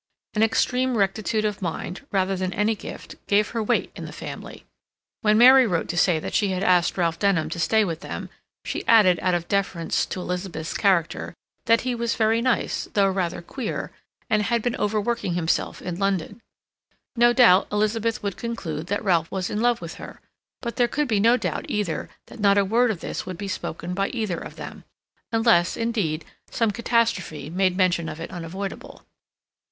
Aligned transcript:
An 0.33 0.41
extreme 0.41 0.97
rectitude 0.97 1.45
of 1.45 1.61
mind, 1.61 2.07
rather 2.11 2.35
than 2.35 2.51
any 2.53 2.73
gift, 2.73 3.17
gave 3.27 3.49
her 3.49 3.61
weight 3.61 3.91
in 3.95 4.05
the 4.05 4.11
family. 4.11 4.65
When 5.21 5.37
Mary 5.37 5.67
wrote 5.67 5.87
to 5.89 5.95
say 5.97 6.17
that 6.17 6.33
she 6.33 6.47
had 6.47 6.63
asked 6.63 6.97
Ralph 6.97 7.19
Denham 7.19 7.51
to 7.51 7.59
stay 7.59 7.85
with 7.85 7.99
them, 7.99 8.31
she 8.65 8.83
added, 8.87 9.19
out 9.21 9.35
of 9.35 9.47
deference 9.47 10.07
to 10.07 10.19
Elizabeth's 10.19 10.73
character, 10.75 11.35
that 11.67 11.81
he 11.81 11.93
was 11.93 12.15
very 12.15 12.41
nice, 12.41 12.87
though 12.95 13.09
rather 13.11 13.43
queer, 13.43 13.91
and 14.27 14.41
had 14.41 14.63
been 14.63 14.75
overworking 14.77 15.35
himself 15.35 15.83
in 15.83 15.99
London. 15.99 16.41
No 17.15 17.31
doubt 17.31 17.67
Elizabeth 17.71 18.23
would 18.23 18.37
conclude 18.37 18.87
that 18.87 19.03
Ralph 19.05 19.29
was 19.29 19.51
in 19.51 19.61
love 19.61 19.81
with 19.81 19.93
her, 20.01 20.19
but 20.63 20.77
there 20.77 20.87
could 20.87 21.07
be 21.07 21.19
no 21.19 21.37
doubt 21.37 21.67
either 21.69 22.09
that 22.25 22.39
not 22.39 22.57
a 22.57 22.65
word 22.65 22.89
of 22.89 23.01
this 23.01 23.27
would 23.27 23.37
be 23.37 23.47
spoken 23.47 23.93
by 23.93 24.07
either 24.07 24.39
of 24.39 24.55
them, 24.55 24.83
unless, 25.31 25.77
indeed, 25.77 26.25
some 26.49 26.71
catastrophe 26.71 27.51
made 27.51 27.77
mention 27.77 28.09
of 28.09 28.19
it 28.19 28.31
unavoidable. 28.31 29.05